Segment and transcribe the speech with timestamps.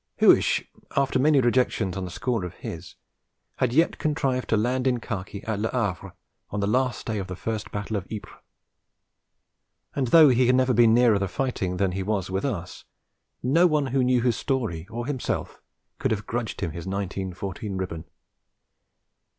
[0.19, 0.65] Huish,
[0.97, 2.95] after many rejections on the score of his,
[3.57, 6.13] had yet contrived to land in khaki at Le Havre
[6.49, 8.41] on the last day of the first battle of Ypres;
[9.95, 12.83] and though he had never been nearer the fighting than he was with us,
[13.43, 15.61] no one who knew his story or himself
[15.99, 18.05] could have grudged him his 1914 ribbon.